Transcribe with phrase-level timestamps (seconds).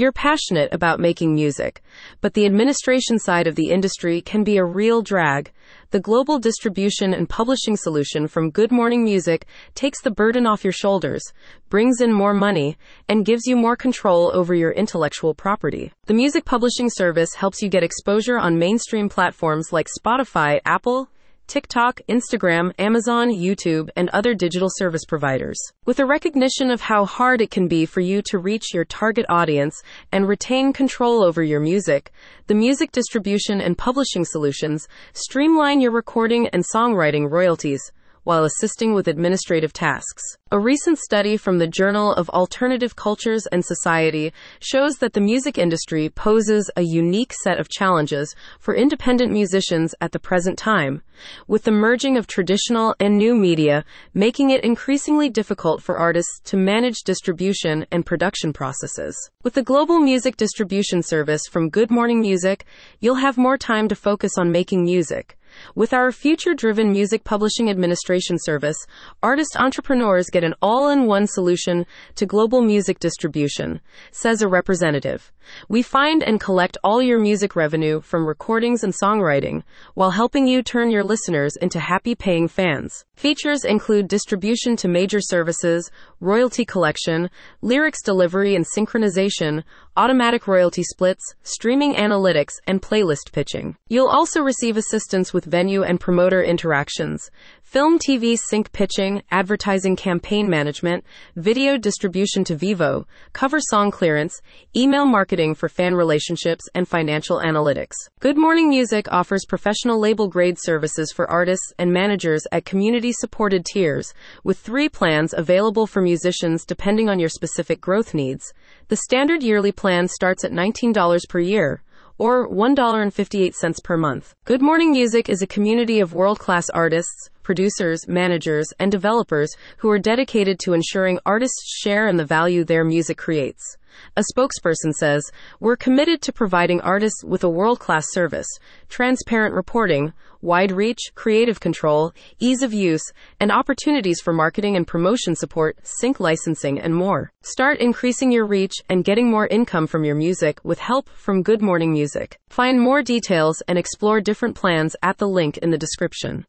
[0.00, 1.82] You're passionate about making music,
[2.22, 5.52] but the administration side of the industry can be a real drag.
[5.90, 9.44] The global distribution and publishing solution from Good Morning Music
[9.74, 11.22] takes the burden off your shoulders,
[11.68, 12.78] brings in more money,
[13.10, 15.92] and gives you more control over your intellectual property.
[16.06, 21.10] The music publishing service helps you get exposure on mainstream platforms like Spotify, Apple,
[21.50, 25.60] TikTok, Instagram, Amazon, YouTube, and other digital service providers.
[25.84, 29.26] With a recognition of how hard it can be for you to reach your target
[29.28, 29.82] audience
[30.12, 32.12] and retain control over your music,
[32.46, 37.82] the Music Distribution and Publishing Solutions streamline your recording and songwriting royalties
[38.24, 40.22] while assisting with administrative tasks.
[40.52, 45.56] A recent study from the Journal of Alternative Cultures and Society shows that the music
[45.58, 51.02] industry poses a unique set of challenges for independent musicians at the present time,
[51.46, 56.56] with the merging of traditional and new media making it increasingly difficult for artists to
[56.56, 59.16] manage distribution and production processes.
[59.44, 62.64] With the global music distribution service from Good Morning Music,
[63.00, 65.36] you'll have more time to focus on making music.
[65.74, 68.76] With our future driven music publishing administration service,
[69.22, 75.32] artist entrepreneurs get an all in one solution to global music distribution, says a representative.
[75.68, 79.62] We find and collect all your music revenue from recordings and songwriting,
[79.94, 83.04] while helping you turn your listeners into happy paying fans.
[83.16, 85.90] Features include distribution to major services,
[86.20, 87.30] royalty collection,
[87.62, 89.64] lyrics delivery and synchronization,
[89.96, 93.76] automatic royalty splits, streaming analytics, and playlist pitching.
[93.88, 97.30] You'll also receive assistance with venue and promoter interactions,
[97.70, 101.04] film TV sync pitching, advertising campaign management,
[101.36, 104.40] video distribution to Vevo, cover song clearance,
[104.74, 107.94] email marketing for fan relationships, and financial analytics.
[108.18, 113.64] Good Morning Music offers professional label grade services for artists and managers at community supported
[113.64, 118.52] tiers, with three plans available for musicians depending on your specific growth needs.
[118.88, 121.84] The standard yearly plan starts at $19 per year
[122.20, 124.34] or $1.58 per month.
[124.44, 129.90] Good Morning Music is a community of world class artists, producers, managers, and developers who
[129.90, 133.76] are dedicated to ensuring artists share in the value their music creates.
[134.16, 135.24] A spokesperson says,
[135.58, 138.46] We're committed to providing artists with a world class service,
[138.88, 143.02] transparent reporting, wide reach, creative control, ease of use,
[143.40, 147.32] and opportunities for marketing and promotion support, sync licensing, and more.
[147.42, 151.62] Start increasing your reach and getting more income from your music with help from Good
[151.62, 152.38] Morning Music.
[152.48, 156.46] Find more details and explore different plans at the link in the description.